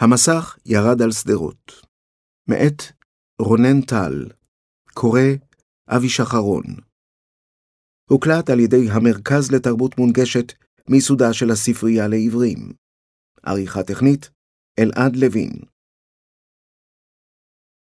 [0.00, 1.72] המסך ירד על שדרות.
[2.48, 2.82] מאת
[3.38, 4.26] רונן טל,
[4.94, 5.20] קורא
[5.88, 6.64] אבי שחרון.
[8.10, 10.52] הוקלט על ידי המרכז לתרבות מונגשת
[10.88, 12.72] מיסודה של הספרייה לעברים.
[13.42, 14.30] עריכה טכנית,
[14.78, 15.52] אלעד לוין.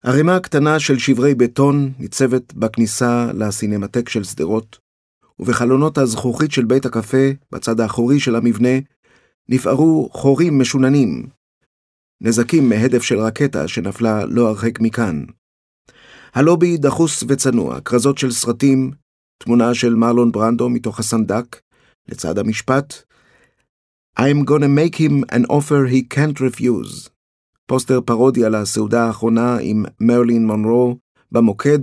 [0.04, 4.80] ערימה קטנה של שברי בטון ניצבת בכניסה לסינמטק של שדרות,
[5.40, 8.78] ובחלונות הזכוכית של בית הקפה, בצד האחורי של המבנה,
[9.50, 11.38] נפערו חורים משוננים,
[12.22, 15.24] נזקים מהדף של רקטה שנפלה לא הרחק מכאן.
[16.34, 18.92] הלובי דחוס וצנוע, כרזות של סרטים,
[19.44, 21.62] תמונה של מרלון ברנדו מתוך הסנדק,
[22.10, 22.94] לצד המשפט
[24.20, 27.10] I'm gonna make him an offer he can't refuse.
[27.66, 30.98] פוסטר פרודיה לסעודה האחרונה עם מרלין מונרו
[31.32, 31.80] במוקד,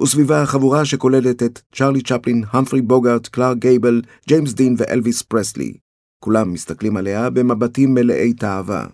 [0.00, 5.74] וסביבה חבורה שכוללת את צ'רלי צ'פלין, המפרי בוגארט, קלאר גייבל, ג'יימס דין ואלוויס פרסלי.
[6.24, 8.86] כולם מסתכלים עליה במבטים מלאי תאווה.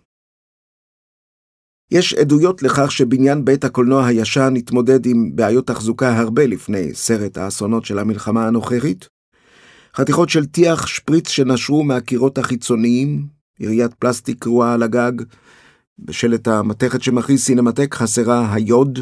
[1.92, 7.84] יש עדויות לכך שבניין בית הקולנוע הישן התמודד עם בעיות תחזוקה הרבה לפני סרט האסונות
[7.84, 9.08] של המלחמה הנוכחית.
[9.96, 13.26] חתיכות של טיח שפריץ שנשרו מהקירות החיצוניים,
[13.60, 15.12] יריעת פלסטיק קרועה על הגג,
[15.98, 18.98] בשלט המתכת שמכריז סינמטק חסרה היוד,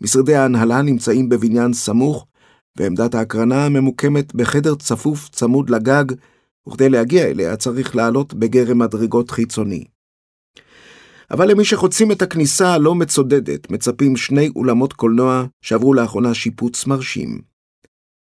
[0.00, 2.26] משרדי ההנהלה נמצאים בבניין סמוך,
[2.78, 6.04] ועמדת ההקרנה ממוקמת בחדר צפוף צמוד לגג,
[6.68, 9.95] וכדי להגיע אליה צריך לעלות בגרם מדרגות חיצוני.
[11.30, 17.40] אבל למי שחוצים את הכניסה הלא מצודדת, מצפים שני אולמות קולנוע שעברו לאחרונה שיפוץ מרשים.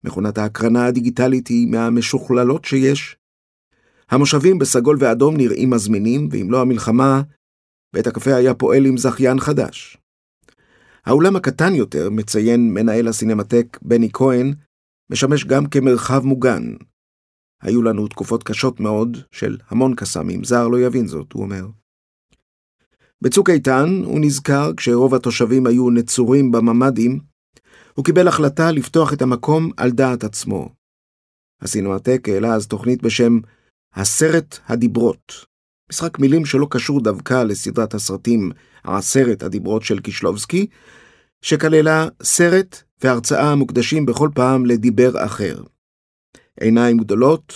[0.03, 3.17] מכונת ההקרנה הדיגיטלית היא מהמשוכללות שיש.
[4.09, 7.21] המושבים בסגול ואדום נראים מזמינים, ואם לא המלחמה,
[7.93, 9.97] בית הקפה היה פועל עם זכיין חדש.
[11.05, 14.53] האולם הקטן יותר, מציין מנהל הסינמטק בני כהן,
[15.09, 16.73] משמש גם כמרחב מוגן.
[17.61, 21.65] היו לנו תקופות קשות מאוד של המון קסאמים, זר לא יבין זאת, הוא אומר.
[23.25, 27.19] בצוק איתן הוא נזכר כשרוב התושבים היו נצורים בממ"דים,
[27.93, 30.69] הוא קיבל החלטה לפתוח את המקום על דעת עצמו.
[31.61, 33.39] הסינמטק העלה אז תוכנית בשם
[33.93, 35.45] הסרט הדיברות,
[35.89, 38.51] משחק מילים שלא קשור דווקא לסדרת הסרטים
[38.83, 40.67] עשרת הדיברות של קישלובסקי,
[41.41, 45.63] שכללה סרט והרצאה המוקדשים בכל פעם לדיבר אחר.
[46.59, 47.53] עיניים גדולות,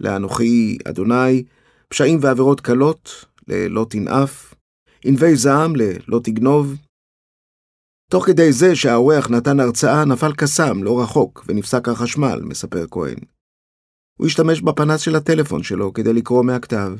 [0.00, 1.44] לאנוכי אדוני,
[1.88, 4.51] פשעים ועבירות קלות, ללא תנאף,
[5.04, 6.76] ענבי זעם ללא תגנוב.
[8.10, 13.18] תוך כדי זה שהאורח נתן הרצאה, נפל קסאם לא רחוק ונפסק החשמל, מספר כהן.
[14.18, 16.92] הוא השתמש בפנס של הטלפון שלו כדי לקרוא מהכתב.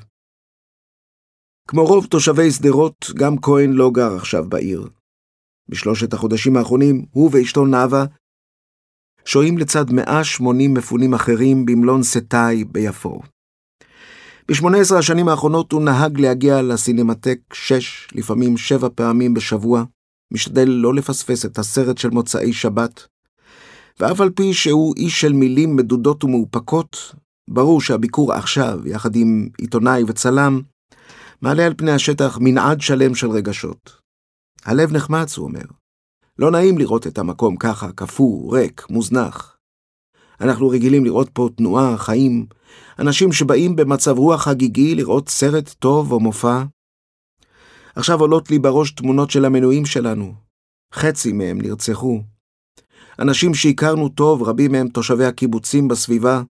[1.68, 4.88] כמו רוב תושבי שדרות, גם כהן לא גר עכשיו בעיר.
[5.68, 8.04] בשלושת החודשים האחרונים, הוא ואשתו נאוה
[9.24, 13.20] שוהים לצד 180 מפונים אחרים במלון סטאי ביפו.
[14.48, 19.84] ב-18 השנים האחרונות הוא נהג להגיע לסינמטק שש, לפעמים שבע פעמים בשבוע,
[20.32, 23.06] משתדל לא לפספס את הסרט של מוצאי שבת,
[24.00, 27.14] ואף על פי שהוא איש של מילים מדודות ומאופקות,
[27.50, 30.60] ברור שהביקור עכשיו, יחד עם עיתונאי וצלם,
[31.42, 33.98] מעלה על פני השטח מנעד שלם של רגשות.
[34.64, 35.64] הלב נחמץ, הוא אומר.
[36.38, 39.51] לא נעים לראות את המקום ככה, קפוא, ריק, מוזנח.
[40.42, 42.46] אנחנו רגילים לראות פה תנועה, חיים,
[42.98, 46.62] אנשים שבאים במצב רוח חגיגי לראות סרט טוב או מופע.
[47.96, 50.34] עכשיו עולות לי בראש תמונות של המנויים שלנו.
[50.94, 52.20] חצי מהם נרצחו.
[53.18, 56.42] אנשים שהכרנו טוב, רבים מהם תושבי הקיבוצים בסביבה.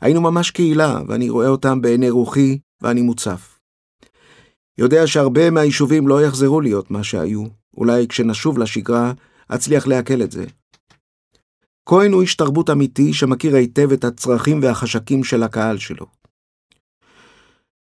[0.00, 3.60] היינו ממש קהילה, ואני רואה אותם בעיני רוחי, ואני מוצף.
[4.78, 7.44] יודע שהרבה מהיישובים לא יחזרו להיות מה שהיו.
[7.76, 9.12] אולי כשנשוב לשגרה,
[9.54, 10.44] אצליח לעכל את זה.
[11.86, 16.06] כהן הוא איש תרבות אמיתי שמכיר היטב את הצרכים והחשקים של הקהל שלו.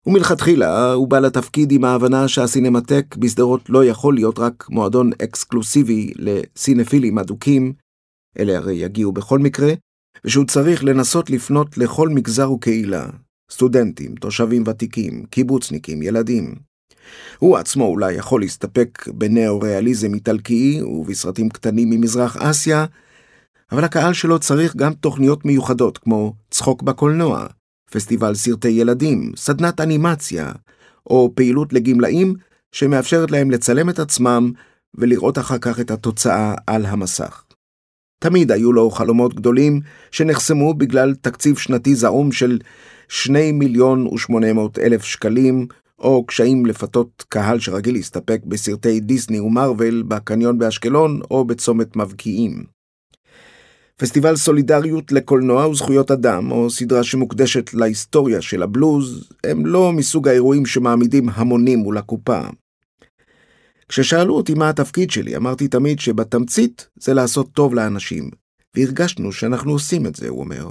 [0.06, 7.20] ומלכתחילה הוא בא לתפקיד עם ההבנה שהסינמטק בשדרות לא יכול להיות רק מועדון אקסקלוסיבי לסינפילים
[7.20, 7.74] אדוקים,
[8.40, 9.74] אלה הרי יגיעו בכל מקרה,
[10.26, 13.10] ושהוא צריך לנסות לפנות לכל מגזר וקהילה,
[13.52, 16.56] סטודנטים, תושבים ותיקים, קיבוצניקים, ילדים.
[17.40, 22.86] הוא עצמו אולי יכול להסתפק בנאו-ריאליזם איטלקי ובסרטים קטנים ממזרח אסיה,
[23.74, 27.46] אבל הקהל שלו צריך גם תוכניות מיוחדות כמו צחוק בקולנוע,
[27.92, 30.52] פסטיבל סרטי ילדים, סדנת אנימציה,
[31.08, 32.34] או פעילות לגמלאים
[32.72, 34.52] שמאפשרת להם לצלם את עצמם
[34.96, 37.44] ולראות אחר כך את התוצאה על המסך.
[38.24, 39.80] תמיד היו לו חלומות גדולים
[40.12, 42.60] שנחסמו בגלל תקציב שנתי זעום של
[43.08, 45.68] 2 מיליון ו-800 אלף שקלים,
[46.00, 52.73] או קשיים לפתות קהל שרגיל להסתפק בסרטי דיסני ומרוויל בקניון באשקלון או בצומת מבקיעים.
[53.98, 60.66] פסטיבל סולידריות לקולנוע וזכויות אדם, או סדרה שמוקדשת להיסטוריה של הבלוז, הם לא מסוג האירועים
[60.66, 62.42] שמעמידים המונים מול הקופה.
[63.90, 68.30] כששאלו אותי מה התפקיד שלי, אמרתי תמיד שבתמצית זה לעשות טוב לאנשים,
[68.76, 70.70] והרגשנו שאנחנו עושים את זה, הוא אומר.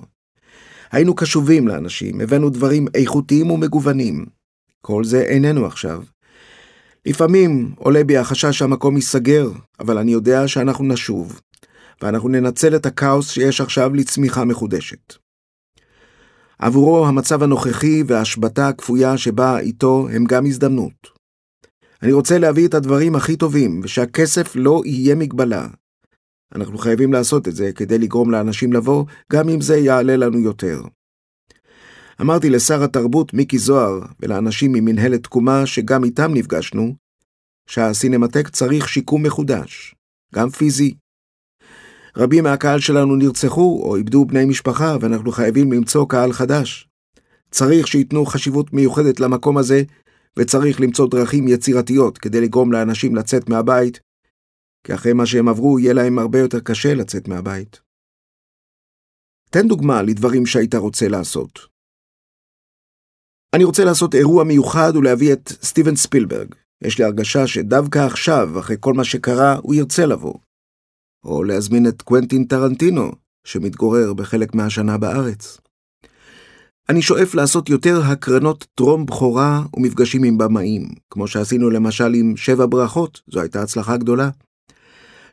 [0.92, 4.26] היינו קשובים לאנשים, הבאנו דברים איכותיים ומגוונים.
[4.80, 6.02] כל זה איננו עכשיו.
[7.06, 11.40] לפעמים עולה בי החשש שהמקום ייסגר, אבל אני יודע שאנחנו נשוב,
[12.02, 15.14] ואנחנו ננצל את הכאוס שיש עכשיו לצמיחה מחודשת.
[16.58, 21.22] עבורו המצב הנוכחי וההשבתה הכפויה שבאה איתו הם גם הזדמנות.
[22.02, 25.68] אני רוצה להביא את הדברים הכי טובים, ושהכסף לא יהיה מגבלה.
[26.54, 30.82] אנחנו חייבים לעשות את זה כדי לגרום לאנשים לבוא, גם אם זה יעלה לנו יותר.
[32.20, 36.94] אמרתי לשר התרבות מיקי זוהר ולאנשים ממנהלת תקומה שגם איתם נפגשנו,
[37.68, 39.94] שהסינמטק צריך שיקום מחודש,
[40.34, 40.94] גם פיזי.
[42.16, 46.88] רבים מהקהל שלנו נרצחו או איבדו בני משפחה ואנחנו חייבים למצוא קהל חדש.
[47.50, 49.82] צריך שייתנו חשיבות מיוחדת למקום הזה
[50.36, 54.00] וצריך למצוא דרכים יצירתיות כדי לגרום לאנשים לצאת מהבית,
[54.86, 57.80] כי אחרי מה שהם עברו יהיה להם הרבה יותר קשה לצאת מהבית.
[59.50, 61.58] תן דוגמה לדברים שהיית רוצה לעשות.
[63.54, 66.54] אני רוצה לעשות אירוע מיוחד ולהביא את סטיבן ספילברג.
[66.82, 70.34] יש לי הרגשה שדווקא עכשיו, אחרי כל מה שקרה, הוא ירצה לבוא.
[71.24, 73.12] או להזמין את קוונטין טרנטינו,
[73.44, 75.58] שמתגורר בחלק מהשנה בארץ.
[76.88, 82.66] אני שואף לעשות יותר הקרנות טרום בכורה ומפגשים עם במאים, כמו שעשינו למשל עם שבע
[82.68, 84.30] ברכות, זו הייתה הצלחה גדולה.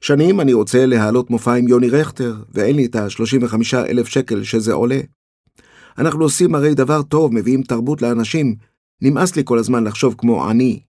[0.01, 4.73] שנים אני רוצה להעלות מופע עם יוני רכטר, ואין לי את ה-35 אלף שקל שזה
[4.73, 4.99] עולה.
[5.97, 8.55] אנחנו עושים הרי דבר טוב, מביאים תרבות לאנשים,
[9.01, 10.79] נמאס לי כל הזמן לחשוב כמו אני.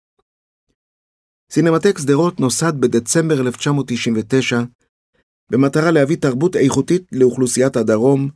[1.53, 4.63] סינמטק שדרות נוסד בדצמבר 1999,
[5.51, 8.29] במטרה להביא תרבות איכותית לאוכלוסיית הדרום,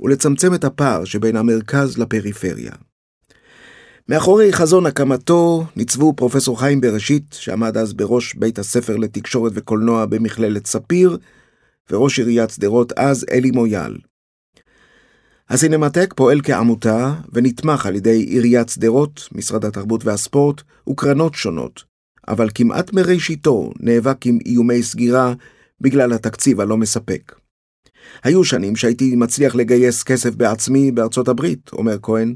[0.00, 2.72] ולצמצם את הפער שבין המרכז לפריפריה.
[4.08, 10.66] מאחורי חזון הקמתו ניצבו פרופסור חיים בראשית, שעמד אז בראש בית הספר לתקשורת וקולנוע במכללת
[10.66, 11.18] ספיר,
[11.90, 13.96] וראש עיריית שדרות אז אלי מויאל.
[15.48, 21.84] הסינמטק פועל כעמותה ונתמך על ידי עיריית שדרות, משרד התרבות והספורט וקרנות שונות,
[22.28, 25.34] אבל כמעט מראשיתו נאבק עם איומי סגירה
[25.82, 27.32] בגלל התקציב הלא מספק.
[28.24, 32.34] היו שנים שהייתי מצליח לגייס כסף בעצמי בארצות הברית, אומר כהן.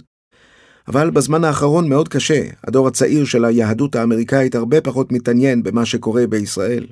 [0.89, 6.27] אבל בזמן האחרון מאוד קשה, הדור הצעיר של היהדות האמריקאית הרבה פחות מתעניין במה שקורה
[6.27, 6.87] בישראל.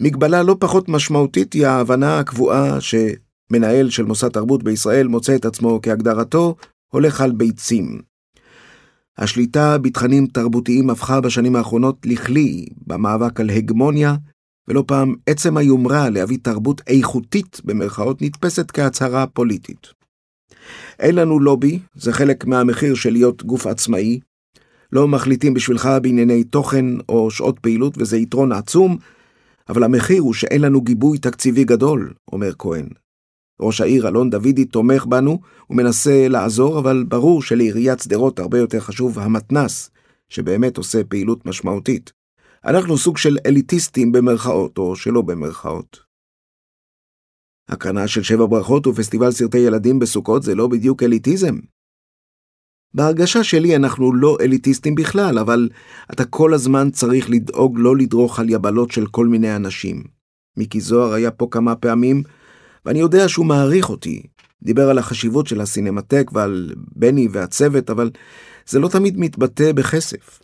[0.00, 5.80] מגבלה לא פחות משמעותית היא ההבנה הקבועה שמנהל של מוסד תרבות בישראל מוצא את עצמו
[5.82, 6.56] כהגדרתו
[6.92, 8.02] הולך על ביצים.
[9.18, 14.14] השליטה בתכנים תרבותיים הפכה בשנים האחרונות לכלי במאבק על הגמוניה
[14.68, 19.86] ולא פעם עצם היומרה להביא תרבות איכותית במרכאות נתפסת כהצהרה פוליטית.
[20.98, 24.20] אין לנו לובי, זה חלק מהמחיר של להיות גוף עצמאי.
[24.92, 28.96] לא מחליטים בשבילך בענייני תוכן או שעות פעילות וזה יתרון עצום,
[29.68, 32.88] אבל המחיר הוא שאין לנו גיבוי תקציבי גדול, אומר כהן.
[33.60, 35.40] ראש העיר אלון דוידי תומך בנו
[35.70, 39.90] ומנסה לעזור, אבל ברור שלעיריית שדרות הרבה יותר חשוב המתנ"ס,
[40.28, 42.12] שבאמת עושה פעילות משמעותית.
[42.66, 46.00] אנחנו סוג של אליטיסטים במרכאות, או שלא במרכאות.
[47.68, 51.58] הקרנה של שבע ברכות ופסטיבל סרטי ילדים בסוכות זה לא בדיוק אליטיזם.
[52.94, 55.68] בהרגשה שלי אנחנו לא אליטיסטים בכלל, אבל
[56.12, 60.04] אתה כל הזמן צריך לדאוג לא לדרוך על יבלות של כל מיני אנשים.
[60.56, 62.22] מיקי זוהר היה פה כמה פעמים,
[62.84, 64.22] ואני יודע שהוא מעריך אותי.
[64.62, 68.10] דיבר על החשיבות של הסינמטק ועל בני והצוות, אבל
[68.66, 70.43] זה לא תמיד מתבטא בכסף.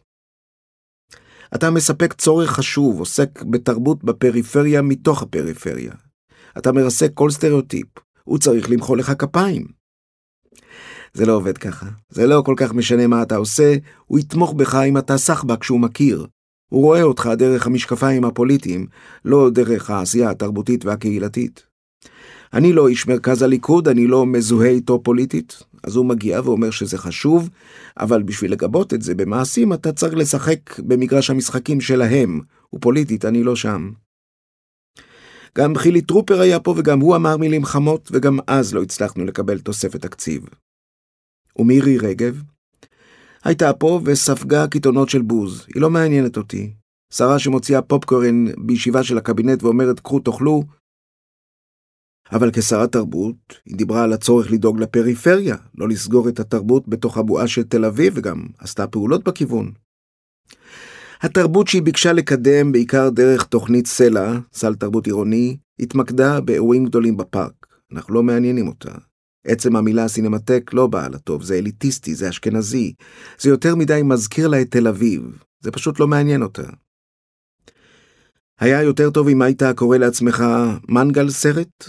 [1.54, 5.92] אתה מספק צורך חשוב, עוסק בתרבות בפריפריה מתוך הפריפריה.
[6.59, 7.87] אתה מרסק כל סטריאוטיפ,
[8.25, 9.66] הוא צריך למחוא לך כפיים.
[11.14, 11.87] זה לא עובד ככה.
[12.11, 13.75] זה לא כל כך משנה מה אתה עושה,
[14.07, 16.26] הוא יתמוך בך אם אתה סחבק שהוא מכיר.
[16.71, 18.87] הוא רואה אותך דרך המשקפיים הפוליטיים,
[19.25, 21.62] לא דרך העשייה התרבותית והקהילתית.
[22.52, 26.99] אני לא איש מרכז הליכוד, אני לא מזוהה איתו פוליטית, אז הוא מגיע ואומר שזה
[26.99, 27.50] חשוב,
[27.99, 32.40] אבל בשביל לגבות את זה במעשים אתה צריך לשחק במגרש המשחקים שלהם,
[32.75, 33.90] ופוליטית אני לא שם.
[35.58, 39.58] גם חילי טרופר היה פה וגם הוא אמר מילים חמות, וגם אז לא הצלחנו לקבל
[39.58, 40.42] תוספת תקציב.
[41.58, 42.42] ומירי רגב?
[43.44, 46.72] הייתה פה וספגה קיתונות של בוז, היא לא מעניינת אותי.
[47.12, 50.64] שרה שמוציאה פופקורן בישיבה של הקבינט ואומרת קחו תאכלו,
[52.32, 57.49] אבל כשרת תרבות, היא דיברה על הצורך לדאוג לפריפריה, לא לסגור את התרבות בתוך הבועה
[57.49, 59.72] של תל אביב, וגם עשתה פעולות בכיוון.
[61.20, 67.66] התרבות שהיא ביקשה לקדם, בעיקר דרך תוכנית סלע, סל תרבות עירוני, התמקדה באירועים גדולים בפארק.
[67.92, 68.90] אנחנו לא מעניינים אותה.
[69.46, 72.94] עצם המילה סינמטק לא באה לטוב, זה אליטיסטי, זה אשכנזי.
[73.38, 75.22] זה יותר מדי מזכיר לה את תל אביב.
[75.60, 76.62] זה פשוט לא מעניין אותה.
[78.60, 80.44] היה יותר טוב אם היית קורא לעצמך
[80.88, 81.84] מנגל סרט?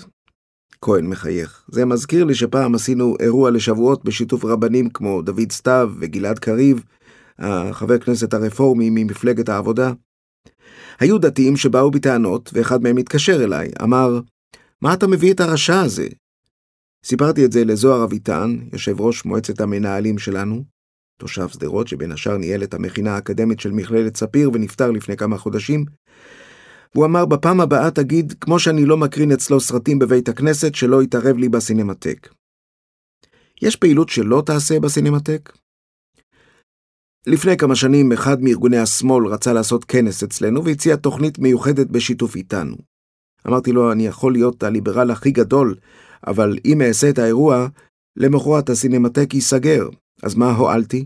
[0.82, 1.64] כהן מחייך.
[1.68, 6.84] זה מזכיר לי שפעם עשינו אירוע לשבועות בשיתוף רבנים כמו דוד סתיו וגלעד קריב,
[7.40, 9.94] החבר כנסת הרפורמי ממפלגת העבודה.
[11.00, 14.20] היו דתיים שבאו בטענות, ואחד מהם התקשר אליי, אמר,
[14.82, 16.08] מה אתה מביא את הרשע הזה?
[17.06, 20.64] סיפרתי את זה לזוהר אביטן, יושב ראש מועצת המנהלים שלנו,
[21.22, 25.86] תושב שדרות שבין השאר ניהל את המכינה האקדמית של מכללת ספיר ונפטר לפני כמה חודשים.
[26.96, 31.38] הוא אמר, בפעם הבאה תגיד, כמו שאני לא מקרין אצלו סרטים בבית הכנסת, שלא יתערב
[31.38, 32.30] לי בסינמטק.
[33.62, 35.52] יש פעילות שלא תעשה בסינמטק?
[37.28, 42.76] לפני כמה שנים אחד מארגוני השמאל רצה לעשות כנס אצלנו והציע תוכנית מיוחדת בשיתוף איתנו.
[43.48, 45.76] אמרתי לו, אני יכול להיות הליברל הכי גדול,
[46.28, 47.68] אבל אם אעשה את האירוע,
[48.18, 49.90] למחרת הסינמטק ייסגר,
[50.24, 51.06] אז מה הועלתי?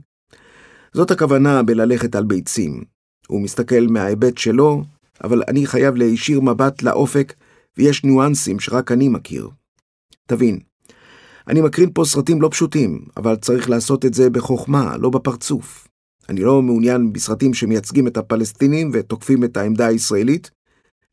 [0.93, 2.83] זאת הכוונה בללכת על ביצים.
[3.27, 4.83] הוא מסתכל מההיבט שלו,
[5.23, 7.33] אבל אני חייב להישיר מבט לאופק,
[7.77, 9.49] ויש ניואנסים שרק אני מכיר.
[10.27, 10.59] תבין,
[11.47, 15.87] אני מקרין פה סרטים לא פשוטים, אבל צריך לעשות את זה בחוכמה, לא בפרצוף.
[16.29, 20.51] אני לא מעוניין בסרטים שמייצגים את הפלסטינים ותוקפים את העמדה הישראלית.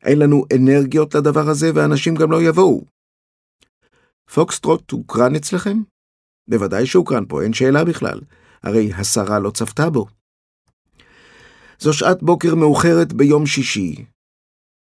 [0.03, 2.81] אין לנו אנרגיות לדבר הזה, ואנשים גם לא יבואו.
[4.33, 5.81] פוקסטרוט הוקרן אצלכם?
[6.49, 8.21] בוודאי שהוקרן פה, אין שאלה בכלל.
[8.63, 10.05] הרי השרה לא צפתה בו.
[11.79, 14.05] זו שעת בוקר מאוחרת ביום שישי.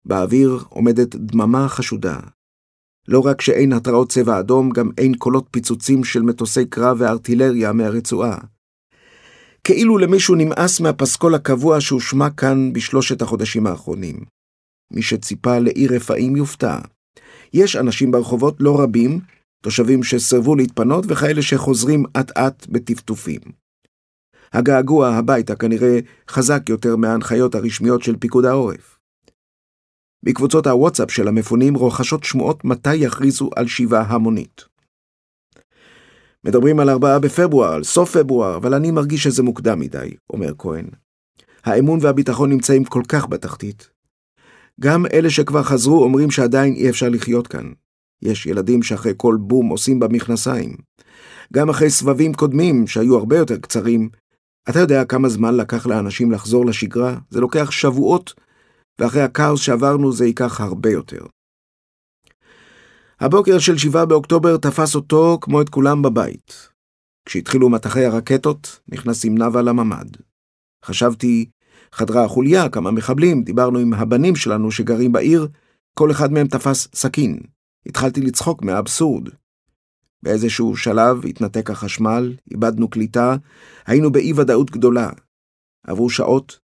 [0.04, 2.20] באוויר עומדת דממה חשודה.
[3.08, 8.38] לא רק שאין התרעות צבע אדום, גם אין קולות פיצוצים של מטוסי קרב וארטילריה מהרצועה.
[9.64, 14.24] כאילו למישהו נמאס מהפסקול הקבוע שהושמע כאן בשלושת החודשים האחרונים.
[14.92, 16.78] מי שציפה לעיר רפאים יופתע.
[17.52, 19.20] יש אנשים ברחובות, לא רבים,
[19.62, 23.40] תושבים שסרבו להתפנות וכאלה שחוזרים אט-אט בטפטופים.
[24.52, 25.98] הגעגוע הביתה כנראה
[26.30, 28.98] חזק יותר מההנחיות הרשמיות של פיקוד העורף.
[30.22, 34.64] בקבוצות הוואטסאפ של המפונים רוחשות שמועות מתי יכריזו על שיבה המונית.
[36.44, 40.86] מדברים על ארבעה בפברואר, על סוף פברואר, אבל אני מרגיש שזה מוקדם מדי, אומר כהן.
[41.64, 43.90] האמון והביטחון נמצאים כל כך בתחתית.
[44.80, 47.72] גם אלה שכבר חזרו אומרים שעדיין אי אפשר לחיות כאן.
[48.22, 50.76] יש ילדים שאחרי כל בום עושים במכנסיים.
[51.52, 54.08] גם אחרי סבבים קודמים, שהיו הרבה יותר קצרים,
[54.68, 57.18] אתה יודע כמה זמן לקח לאנשים לחזור לשגרה?
[57.30, 58.34] זה לוקח שבועות,
[58.98, 61.26] ואחרי הכאוס שעברנו זה ייקח הרבה יותר.
[63.20, 66.68] הבוקר של 7 באוקטובר תפס אותו כמו את כולם בבית.
[67.26, 70.16] כשהתחילו מטחי הרקטות, נכנס עם נאוה לממ"ד.
[70.84, 71.50] חשבתי,
[71.92, 75.48] חדרה החוליה, כמה מחבלים, דיברנו עם הבנים שלנו שגרים בעיר,
[75.98, 77.40] כל אחד מהם תפס סכין.
[77.86, 79.28] התחלתי לצחוק מהאבסורד.
[80.22, 83.36] באיזשהו שלב התנתק החשמל, איבדנו קליטה,
[83.86, 85.10] היינו באי-ודאות גדולה.
[85.86, 86.58] עברו שעות.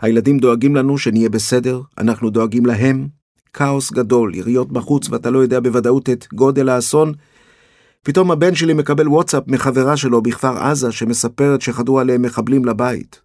[0.00, 3.08] הילדים דואגים לנו שנהיה בסדר, אנחנו דואגים להם.
[3.52, 7.12] כאוס גדול, יריות בחוץ ואתה לא יודע בוודאות את גודל האסון.
[8.02, 13.22] פתאום הבן שלי מקבל וואטסאפ מחברה שלו בכפר עזה שמספרת שחדרו עליהם מחבלים לבית.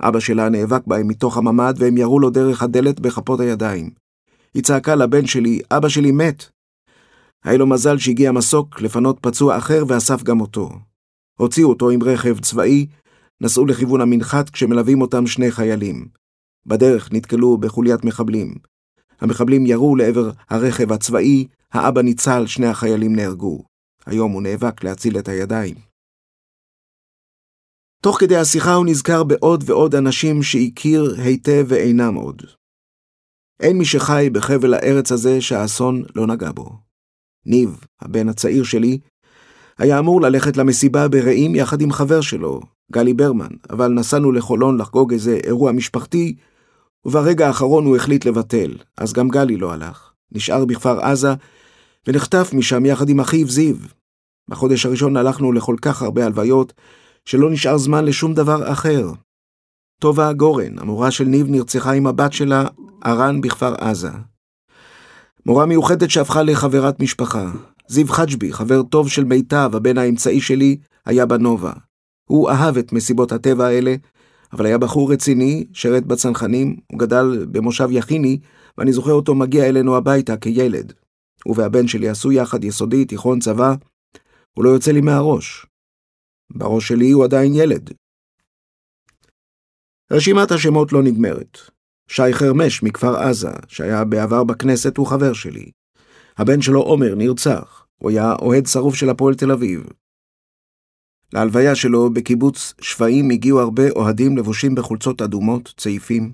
[0.00, 3.90] אבא שלה נאבק בהם מתוך הממ"ד והם ירו לו דרך הדלת בכפות הידיים.
[4.54, 6.44] היא צעקה לבן שלי, אבא שלי מת.
[7.44, 10.70] היה לו מזל שהגיע מסוק לפנות פצוע אחר ואסף גם אותו.
[11.38, 12.86] הוציאו אותו עם רכב צבאי,
[13.40, 16.08] נסעו לכיוון המנחת כשמלווים אותם שני חיילים.
[16.66, 18.54] בדרך נתקלו בחוליית מחבלים.
[19.20, 23.64] המחבלים ירו לעבר הרכב הצבאי, האבא ניצל, שני החיילים נהרגו.
[24.06, 25.74] היום הוא נאבק להציל את הידיים.
[28.02, 32.42] תוך כדי השיחה הוא נזכר בעוד ועוד אנשים שהכיר היטב ואינם עוד.
[33.60, 36.85] אין מי שחי בחבל הארץ הזה שהאסון לא נגע בו.
[37.46, 38.98] ניב, הבן הצעיר שלי,
[39.78, 42.60] היה אמור ללכת למסיבה ברעים יחד עם חבר שלו,
[42.92, 46.36] גלי ברמן, אבל נסענו לחולון לחגוג איזה אירוע משפחתי,
[47.04, 50.10] וברגע האחרון הוא החליט לבטל, אז גם גלי לא הלך.
[50.32, 51.34] נשאר בכפר עזה,
[52.06, 53.76] ונחטף משם יחד עם אחיו זיו.
[54.48, 56.72] בחודש הראשון הלכנו לכל כך הרבה הלוויות,
[57.24, 59.10] שלא נשאר זמן לשום דבר אחר.
[60.00, 62.66] טובה גורן, המורה של ניב, נרצחה עם הבת שלה,
[63.06, 64.10] ארן, בכפר עזה.
[65.46, 67.52] מורה מיוחדת שהפכה לחברת משפחה.
[67.88, 70.76] זיו חג'בי, חבר טוב של מיטב, הבן האמצעי שלי,
[71.06, 71.72] היה בנובה.
[72.28, 73.94] הוא אהב את מסיבות הטבע האלה,
[74.52, 78.38] אבל היה בחור רציני, שרת בצנחנים, הוא גדל במושב יכיני,
[78.78, 80.92] ואני זוכר אותו מגיע אלינו הביתה כילד.
[81.44, 83.74] הוא והבן שלי עשו יחד יסודי, תיכון, צבא.
[84.54, 85.66] הוא לא יוצא לי מהראש.
[86.50, 87.90] בראש שלי הוא עדיין ילד.
[90.12, 91.75] רשימת השמות לא נגמרת.
[92.08, 95.70] שי חרמש מכפר עזה, שהיה בעבר בכנסת, הוא חבר שלי.
[96.36, 99.86] הבן שלו עומר נרצח, הוא היה אוהד שרוף של הפועל תל אביב.
[101.32, 106.32] להלוויה שלו בקיבוץ שפיים הגיעו הרבה אוהדים לבושים בחולצות אדומות, צעיפים.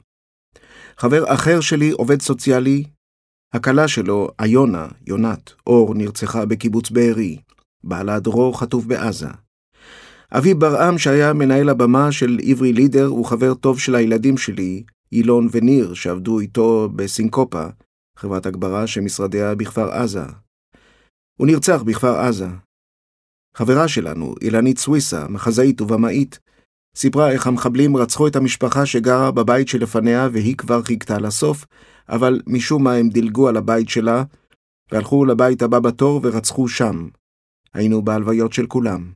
[0.99, 2.85] חבר אחר שלי, עובד סוציאלי,
[3.52, 7.38] הכלה שלו, איונה, יונת, אור, נרצחה בקיבוץ בארי.
[7.85, 9.29] בעלה דרור חטוף בעזה.
[10.33, 15.49] אבי ברעם, שהיה מנהל הבמה של עברי לידר, הוא חבר טוב של הילדים שלי, אילון
[15.52, 17.66] וניר, שעבדו איתו בסינקופה,
[18.19, 20.25] חברת הגברה שמשרדיה בכפר עזה.
[21.38, 22.49] הוא נרצח בכפר עזה.
[23.57, 26.38] חברה שלנו, אילנית סוויסה, מחזאית ובמאית,
[26.97, 31.66] סיפרה איך המחבלים רצחו את המשפחה שגרה בבית שלפניה והיא כבר חיכתה לסוף,
[32.09, 34.25] אבל משום מה הם דילגו על הבית שלה,
[34.92, 37.09] והלכו לבית הבא בתור ורצחו שם.
[37.75, 39.12] היינו בהלוויות של כולם.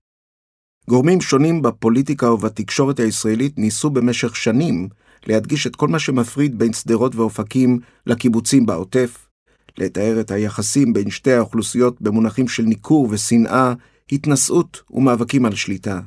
[0.89, 4.89] גורמים שונים בפוליטיקה ובתקשורת הישראלית ניסו במשך שנים
[5.27, 9.29] להדגיש את כל מה שמפריד בין שדרות ואופקים לקיבוצים בעוטף,
[9.79, 13.73] לתאר את היחסים בין שתי האוכלוסיות במונחים של ניכור ושנאה,
[14.13, 16.01] התנשאות ומאבקים על שליטה.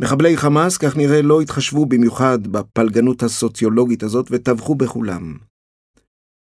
[0.00, 5.34] מחבלי חמאס, כך נראה, לא התחשבו במיוחד בפלגנות הסוציולוגית הזאת וטבחו בכולם.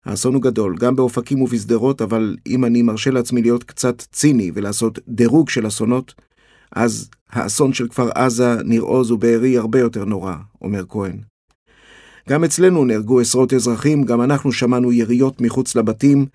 [0.05, 4.99] האסון הוא גדול, גם באופקים ובשדרות, אבל אם אני מרשה לעצמי להיות קצת ציני ולעשות
[5.09, 6.15] דירוג של אסונות,
[6.73, 11.21] אז האסון של כפר עזה, ניר עוז ובארי הרבה יותר נורא, אומר כהן.
[12.29, 16.27] גם אצלנו נהרגו עשרות אזרחים, גם אנחנו שמענו יריות מחוץ לבתים,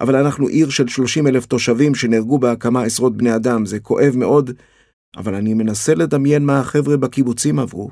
[0.00, 4.12] אבל אנחנו עיר של 30 אלף תושבים שנהרגו בה כמה עשרות בני אדם, זה כואב
[4.16, 4.50] מאוד,
[5.16, 7.90] אבל אני מנסה לדמיין מה החבר'ה בקיבוצים עברו.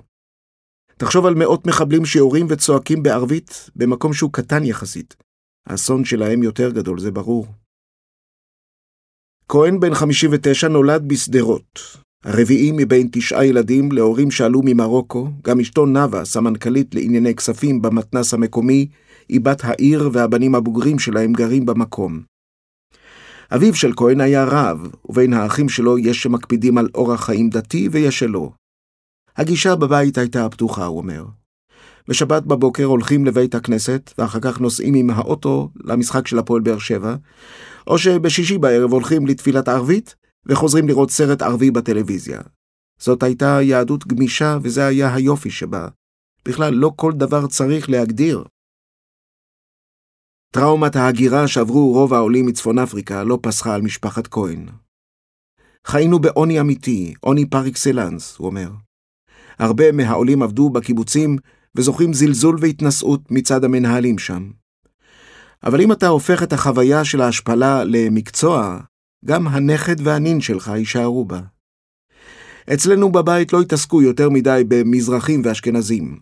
[0.97, 5.17] תחשוב על מאות מחבלים שיורים וצועקים בערבית במקום שהוא קטן יחסית.
[5.67, 7.47] האסון שלהם יותר גדול, זה ברור.
[9.49, 11.99] כהן בן 59 נולד בשדרות.
[12.25, 18.89] הרביעי מבין תשעה ילדים להורים שעלו ממרוקו, גם אשתו נאוה, סמנכ"לית לענייני כספים במתנס המקומי,
[19.29, 22.23] היא בת העיר והבנים הבוגרים שלהם גרים במקום.
[23.55, 28.19] אביו של כהן היה רב, ובין האחים שלו יש שמקפידים על אורח חיים דתי ויש
[28.19, 28.51] שלא.
[29.37, 31.25] הגישה בבית הייתה פתוחה, הוא אומר.
[32.09, 37.17] בשבת בבוקר הולכים לבית הכנסת, ואחר כך נוסעים עם האוטו למשחק של הפועל באר שבע,
[37.87, 40.15] או שבשישי בערב הולכים לתפילת ערבית,
[40.49, 42.41] וחוזרים לראות סרט ערבי בטלוויזיה.
[43.01, 45.89] זאת הייתה יהדות גמישה, וזה היה היופי שבה.
[46.45, 48.45] בכלל, לא כל דבר צריך להגדיר.
[50.55, 54.69] טראומת ההגירה שעברו רוב העולים מצפון אפריקה לא פסחה על משפחת כהן.
[55.87, 58.71] חיינו בעוני אמיתי, עוני פר אקסלנס, הוא אומר.
[59.59, 61.37] הרבה מהעולים עבדו בקיבוצים
[61.77, 64.51] וזוכים זלזול והתנשאות מצד המנהלים שם.
[65.65, 68.81] אבל אם אתה הופך את החוויה של ההשפלה למקצוע,
[69.25, 71.41] גם הנכד והנין שלך יישארו בה.
[72.75, 76.21] אצלנו בבית לא התעסקו יותר מדי במזרחים ואשכנזים.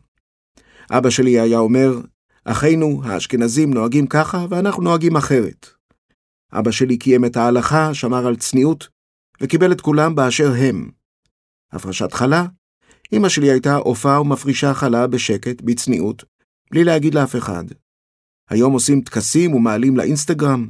[0.90, 2.00] אבא שלי היה אומר,
[2.44, 5.66] אחינו האשכנזים נוהגים ככה ואנחנו נוהגים אחרת.
[6.52, 8.88] אבא שלי קיים את ההלכה, שמר על צניעות,
[9.40, 10.90] וקיבל את כולם באשר הם.
[11.72, 12.46] הפרשת חלה,
[13.12, 16.24] אמא שלי הייתה עופה ומפרישה חלה בשקט, בצניעות,
[16.70, 17.64] בלי להגיד לאף אחד.
[18.50, 20.68] היום עושים טקסים ומעלים לאינסטגרם.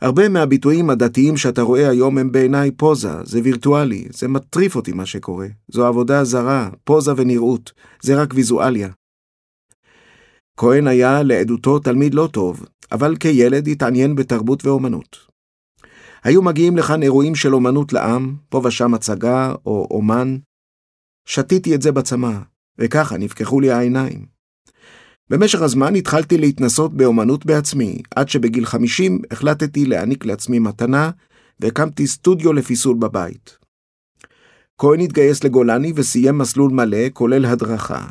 [0.00, 5.06] הרבה מהביטויים הדתיים שאתה רואה היום הם בעיניי פוזה, זה וירטואלי, זה מטריף אותי מה
[5.06, 5.46] שקורה.
[5.68, 8.88] זו עבודה זרה, פוזה ונראות, זה רק ויזואליה.
[10.56, 15.16] כהן היה לעדותו תלמיד לא טוב, אבל כילד התעניין בתרבות ואומנות.
[16.24, 20.36] היו מגיעים לכאן אירועים של אומנות לעם, פה ושם הצגה או אומן.
[21.26, 22.38] שתיתי את זה בצמא,
[22.78, 24.33] וככה נפקחו לי העיניים.
[25.30, 31.10] במשך הזמן התחלתי להתנסות באומנות בעצמי, עד שבגיל 50 החלטתי להעניק לעצמי מתנה,
[31.60, 33.58] והקמתי סטודיו לפיסול בבית.
[34.78, 38.06] כהן התגייס לגולני וסיים מסלול מלא, כולל הדרכה.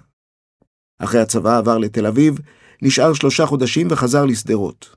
[0.99, 2.39] אחרי הצבא עבר לתל אביב,
[2.81, 4.95] נשאר שלושה חודשים וחזר לשדרות.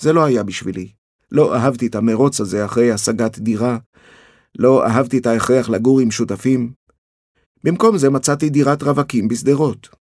[0.00, 0.92] זה לא היה בשבילי.
[1.32, 3.78] לא אהבתי את המרוץ הזה אחרי השגת דירה.
[4.58, 6.72] לא אהבתי את ההכרח לגור עם שותפים.
[7.64, 10.01] במקום זה מצאתי דירת רווקים בשדרות.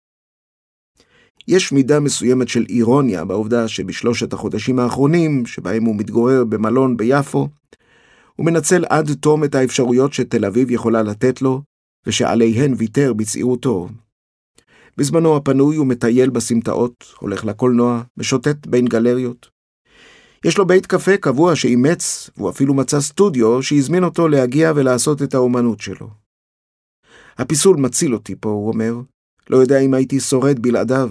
[1.48, 7.48] יש מידה מסוימת של אירוניה בעובדה שבשלושת החודשים האחרונים, שבהם הוא מתגורר במלון ביפו,
[8.36, 11.62] הוא מנצל עד תום את האפשרויות שתל אביב יכולה לתת לו,
[12.06, 13.88] ושעליהן ויתר בצעירותו.
[14.96, 19.48] בזמנו הפנוי הוא מטייל בסמטאות, הולך לקולנוע, משוטט בין גלריות.
[20.44, 25.34] יש לו בית קפה קבוע שאימץ, והוא אפילו מצא סטודיו שהזמין אותו להגיע ולעשות את
[25.34, 26.10] האומנות שלו.
[27.38, 28.94] הפיסול מציל אותי פה, הוא אומר.
[29.50, 31.10] לא יודע אם הייתי שורד בלעדיו.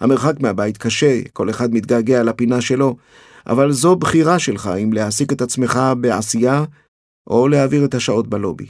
[0.00, 2.96] המרחק מהבית קשה, כל אחד מתגעגע לפינה שלו,
[3.46, 6.64] אבל זו בחירה שלך אם להעסיק את עצמך בעשייה,
[7.26, 8.66] או להעביר את השעות בלובי.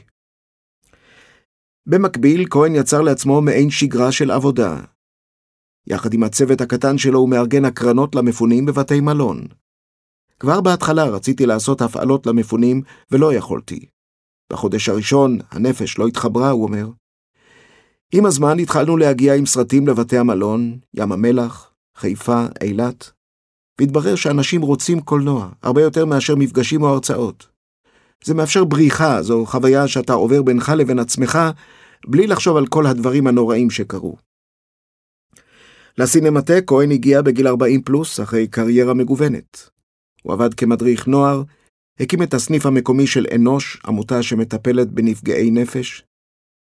[1.89, 4.81] במקביל, כהן יצר לעצמו מעין שגרה של עבודה.
[5.87, 9.47] יחד עם הצוות הקטן שלו הוא מארגן הקרנות למפונים בבתי מלון.
[10.39, 13.85] כבר בהתחלה רציתי לעשות הפעלות למפונים ולא יכולתי.
[14.51, 16.89] בחודש הראשון הנפש לא התחברה, הוא אומר.
[18.11, 23.11] עם הזמן התחלנו להגיע עם סרטים לבתי המלון, ים המלח, חיפה, אילת,
[23.79, 27.47] והתברר שאנשים רוצים קולנוע, הרבה יותר מאשר מפגשים או הרצאות.
[28.23, 31.39] זה מאפשר בריחה, זו חוויה שאתה עובר בינך לבין עצמך,
[32.07, 34.15] בלי לחשוב על כל הדברים הנוראים שקרו.
[35.97, 39.69] לסינמטק כהן הגיע בגיל 40 פלוס, אחרי קריירה מגוונת.
[40.23, 41.43] הוא עבד כמדריך נוער,
[41.99, 46.03] הקים את הסניף המקומי של אנוש, עמותה שמטפלת בנפגעי נפש.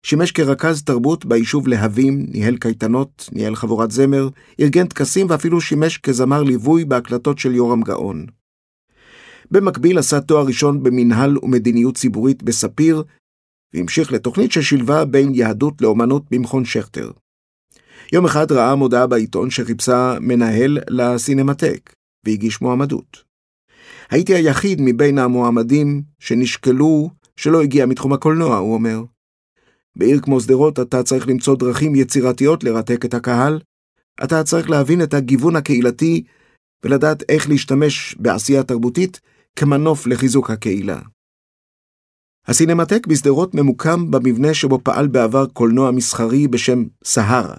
[0.08, 6.44] שימש כרכז תרבות ביישוב להבים, ניהל קייטנות, ניהל חבורת זמר, ארגן טקסים ואפילו שימש כזמר
[6.44, 8.26] ליווי בהקלטות של יורם גאון.
[9.52, 13.04] במקביל עשה תואר ראשון במנהל ומדיניות ציבורית בספיר,
[13.74, 17.12] והמשיך לתוכנית ששילבה בין יהדות לאומנות במכון שכטר.
[18.14, 21.94] יום אחד ראה מודעה בעיתון שחיפשה מנהל לסינמטק,
[22.26, 23.24] והגיש מועמדות.
[24.10, 29.04] הייתי היחיד מבין המועמדים שנשקלו שלא הגיע מתחום הקולנוע, הוא אומר.
[29.98, 33.60] בעיר כמו שדרות אתה צריך למצוא דרכים יצירתיות לרתק את הקהל,
[34.24, 36.24] אתה צריך להבין את הגיוון הקהילתי
[36.84, 39.20] ולדעת איך להשתמש בעשייה תרבותית
[39.56, 41.00] כמנוף לחיזוק הקהילה.
[42.48, 47.56] הסינמטק בשדרות ממוקם במבנה שבו פעל בעבר קולנוע מסחרי בשם סהרה.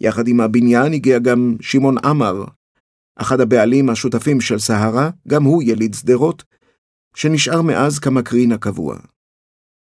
[0.00, 2.44] יחד עם הבניין הגיע גם שמעון עמר,
[3.16, 6.44] אחד הבעלים השותפים של סהרה, גם הוא יליד שדרות,
[7.16, 8.96] שנשאר מאז כמקרין הקבוע.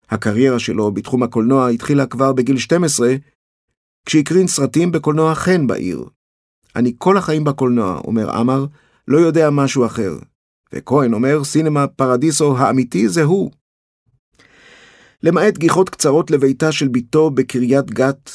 [0.09, 3.15] הקריירה שלו בתחום הקולנוע התחילה כבר בגיל 12,
[4.05, 6.05] כשהקרין סרטים בקולנוע חן בעיר.
[6.75, 8.65] אני כל החיים בקולנוע, אומר עמר,
[9.07, 10.17] לא יודע משהו אחר.
[10.73, 13.51] וכהן אומר, סינמה פרדיסו האמיתי זה הוא.
[15.23, 18.31] למעט גיחות קצרות לביתה של בתו בקריית גת,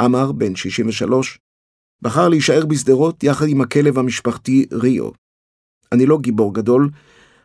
[0.00, 1.38] עמר, בן 63,
[2.02, 5.10] בחר להישאר בשדרות יחד עם הכלב המשפחתי ריו.
[5.92, 6.90] אני לא גיבור גדול,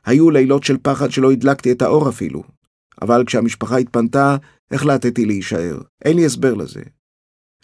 [0.06, 2.44] היו לילות של פחד שלא הדלקתי את האור אפילו,
[3.02, 4.38] אבל כשהמשפחה התפנתה,
[4.72, 5.82] החלטתי להישאר.
[6.06, 6.82] אין לי הסבר לזה.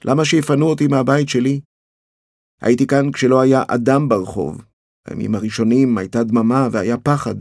[0.06, 1.62] למה שיפנו אותי מהבית שלי?
[2.62, 4.62] הייתי כאן כשלא היה אדם ברחוב.
[5.08, 7.36] בימים הראשונים הייתה דממה והיה פחד.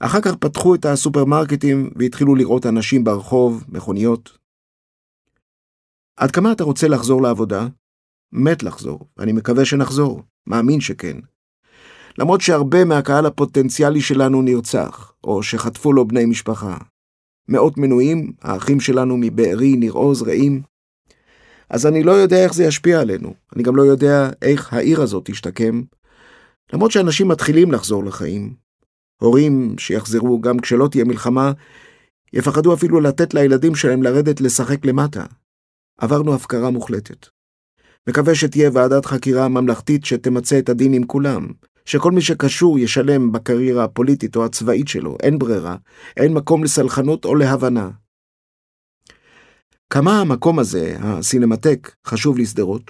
[0.00, 4.38] אחר כך פתחו את הסופרמרקטים והתחילו לראות אנשים ברחוב, מכוניות.
[6.16, 7.66] עד כמה אתה רוצה לחזור לעבודה?
[8.32, 11.16] מת לחזור, ואני מקווה שנחזור, מאמין שכן.
[12.18, 16.76] למרות שהרבה מהקהל הפוטנציאלי שלנו נרצח, או שחטפו לו בני משפחה.
[17.48, 20.62] מאות מנויים, האחים שלנו מבארי, ניר עוז, רעים.
[21.70, 25.24] אז אני לא יודע איך זה ישפיע עלינו, אני גם לא יודע איך העיר הזאת
[25.30, 25.82] תשתקם.
[26.72, 28.54] למרות שאנשים מתחילים לחזור לחיים.
[29.20, 31.52] הורים שיחזרו גם כשלא תהיה מלחמה,
[32.32, 35.24] יפחדו אפילו לתת לילדים שלהם לרדת לשחק למטה.
[35.98, 37.26] עברנו הפקרה מוחלטת.
[38.08, 41.46] מקווה שתהיה ועדת חקירה ממלכתית שתמצה את הדין עם כולם,
[41.88, 45.76] שכל מי שקשור ישלם בקריירה הפוליטית או הצבאית שלו, אין ברירה,
[46.16, 47.90] אין מקום לסלחנות או להבנה.
[49.90, 52.82] כמה המקום הזה, הסינמטק, חשוב לשדרות?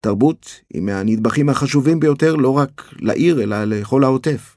[0.00, 4.56] תרבות היא מהנדבכים החשובים ביותר לא רק לעיר, אלא לכל העוטף.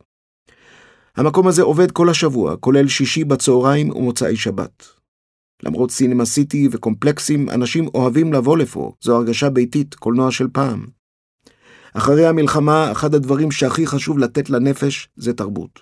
[1.16, 4.86] המקום הזה עובד כל השבוע, כולל שישי בצהריים ומוצאי שבת.
[5.64, 11.01] למרות סינמה סיטי וקומפלקסים, אנשים אוהבים לבוא לפה, זו הרגשה ביתית, קולנוע של פעם.
[11.94, 15.80] אחרי המלחמה, אחד הדברים שהכי חשוב לתת לנפש זה תרבות.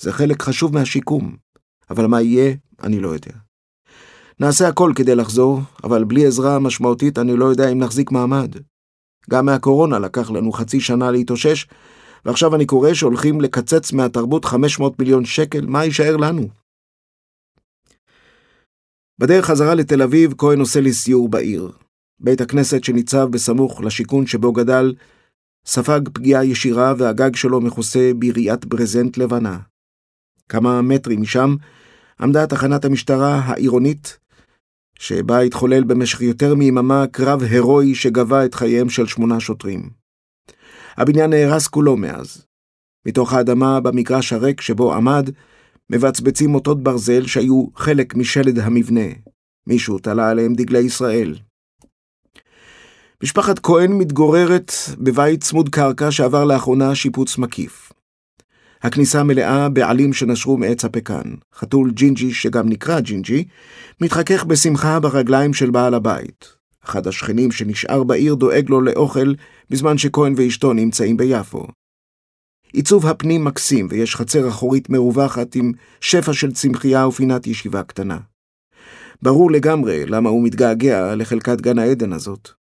[0.00, 1.36] זה חלק חשוב מהשיקום,
[1.90, 3.32] אבל מה יהיה, אני לא יודע.
[4.40, 8.56] נעשה הכל כדי לחזור, אבל בלי עזרה משמעותית אני לא יודע אם נחזיק מעמד.
[9.30, 11.66] גם מהקורונה לקח לנו חצי שנה להתאושש,
[12.24, 16.48] ועכשיו אני קורא שהולכים לקצץ מהתרבות 500 מיליון שקל, מה יישאר לנו?
[19.18, 21.72] בדרך חזרה לתל אביב, כהן עושה לי סיור בעיר.
[22.20, 24.94] בית הכנסת שניצב בסמוך לשיכון שבו גדל,
[25.66, 29.58] ספג פגיעה ישירה והגג שלו מכוסה ביריית ברזנט לבנה.
[30.48, 31.54] כמה מטרים משם
[32.20, 34.18] עמדה תחנת המשטרה העירונית,
[34.98, 39.90] שבה התחולל במשך יותר מיממה קרב הירואי שגבה את חייהם של שמונה שוטרים.
[40.96, 42.46] הבניין נהרס כולו מאז.
[43.06, 45.30] מתוך האדמה במגרש הריק שבו עמד,
[45.90, 49.06] מבצבצים מוטות ברזל שהיו חלק משלד המבנה.
[49.66, 51.34] מישהו תלה עליהם דגלי ישראל.
[53.22, 57.92] משפחת כהן מתגוררת בבית צמוד קרקע שעבר לאחרונה שיפוץ מקיף.
[58.82, 61.34] הכניסה מלאה בעלים שנשרו מעץ הפקן.
[61.54, 63.44] חתול ג'ינג'י, שגם נקרא ג'ינג'י,
[64.00, 66.56] מתחכך בשמחה ברגליים של בעל הבית.
[66.84, 69.34] אחד השכנים שנשאר בעיר דואג לו לאוכל
[69.70, 71.66] בזמן שכהן ואשתו נמצאים ביפו.
[72.72, 78.18] עיצוב הפנים מקסים ויש חצר אחורית מרווחת עם שפע של צמחייה ופינת ישיבה קטנה.
[79.22, 82.55] ברור לגמרי למה הוא מתגעגע לחלקת גן העדן הזאת.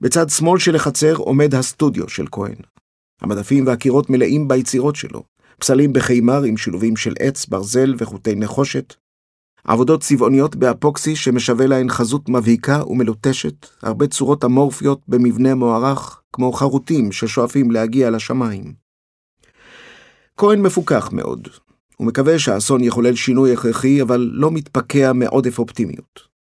[0.00, 2.56] בצד שמאל של החצר עומד הסטודיו של כהן.
[3.20, 5.22] המדפים והקירות מלאים ביצירות שלו,
[5.58, 8.94] פסלים בחימר עם שילובים של עץ, ברזל וחוטי נחושת,
[9.64, 17.12] עבודות צבעוניות באפוקסי שמשווה להן חזות מבהיקה ומלוטשת, הרבה צורות אמורפיות במבנה מוערך, כמו חרוטים
[17.12, 18.74] ששואפים להגיע לשמיים.
[20.36, 21.48] כהן מפוכח מאוד.
[21.96, 26.35] הוא מקווה שהאסון יחולל שינוי הכרחי, אבל לא מתפקע מעודף אופטימיות.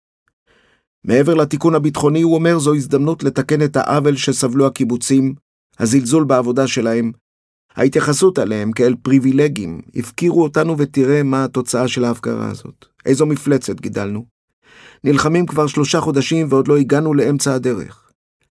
[1.07, 5.35] מעבר לתיקון הביטחוני, הוא אומר זו הזדמנות לתקן את העוול שסבלו הקיבוצים,
[5.79, 7.11] הזלזול בעבודה שלהם,
[7.75, 12.85] ההתייחסות אליהם כאל פריבילגים, הפקירו אותנו ותראה מה התוצאה של ההפקרה הזאת.
[13.05, 14.25] איזו מפלצת גידלנו.
[15.03, 18.11] נלחמים כבר שלושה חודשים ועוד לא הגענו לאמצע הדרך.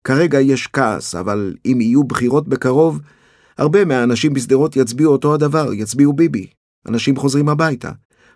[0.04, 3.00] כרגע יש כעס, אבל אם יהיו בחירות בקרוב,
[3.58, 6.48] הרבה מהאנשים בשדרות יצביעו אותו הדבר, יצביעו ביבי.
[6.88, 7.92] אנשים חוזרים הביתה.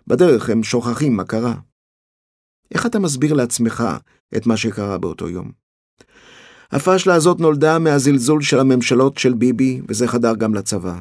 [0.06, 1.54] בדרך הם שוכחים מה קרה.
[2.74, 3.84] איך אתה מסביר לעצמך
[4.36, 5.50] את מה שקרה באותו יום?
[6.72, 11.00] הפשלה הזאת נולדה מהזלזול של הממשלות של ביבי, וזה חדר גם לצבא.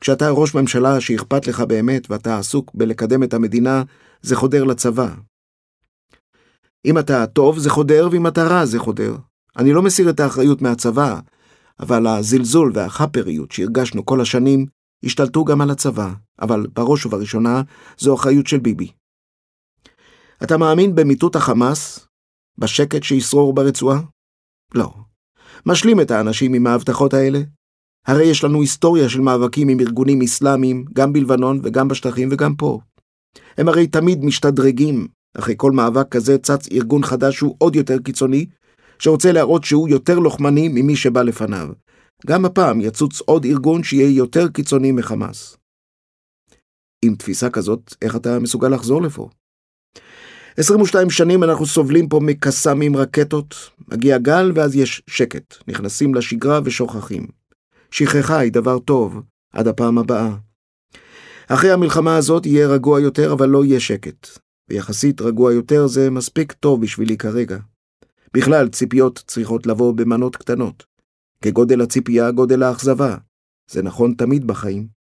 [0.00, 3.82] כשאתה ראש ממשלה שאכפת לך באמת ואתה עסוק בלקדם את המדינה,
[4.22, 5.14] זה חודר לצבא.
[6.84, 9.16] אם אתה טוב זה חודר, ואם אתה רע זה חודר.
[9.56, 11.20] אני לא מסיר את האחריות מהצבא,
[11.80, 14.66] אבל הזלזול והחאפריות שהרגשנו כל השנים
[15.04, 17.62] השתלטו גם על הצבא, אבל בראש ובראשונה
[17.98, 18.90] זו אחריות של ביבי.
[20.42, 22.06] אתה מאמין במיטוט החמאס?
[22.58, 24.00] בשקט שישרור ברצועה?
[24.74, 24.94] לא.
[25.66, 27.40] משלים את האנשים עם ההבטחות האלה?
[28.06, 32.78] הרי יש לנו היסטוריה של מאבקים עם ארגונים אסלאמיים, גם בלבנון וגם בשטחים וגם פה.
[33.58, 35.08] הם הרי תמיד משתדרגים.
[35.38, 38.46] אחרי כל מאבק כזה צץ ארגון חדש שהוא עוד יותר קיצוני,
[38.98, 41.68] שרוצה להראות שהוא יותר לוחמני ממי שבא לפניו.
[42.26, 45.56] גם הפעם יצוץ עוד ארגון שיהיה יותר קיצוני מחמאס.
[47.04, 49.28] עם תפיסה כזאת, איך אתה מסוגל לחזור לפה?
[50.56, 53.54] 22 שנים אנחנו סובלים פה מקסאמים רקטות,
[53.88, 57.26] מגיע גל ואז יש שקט, נכנסים לשגרה ושוכחים.
[57.90, 60.36] שכחה היא דבר טוב, עד הפעם הבאה.
[61.48, 64.28] אחרי המלחמה הזאת יהיה רגוע יותר, אבל לא יהיה שקט.
[64.68, 67.58] ויחסית רגוע יותר זה מספיק טוב בשבילי כרגע.
[68.34, 70.84] בכלל, ציפיות צריכות לבוא במנות קטנות.
[71.44, 73.16] כגודל הציפייה, גודל האכזבה.
[73.70, 74.99] זה נכון תמיד בחיים.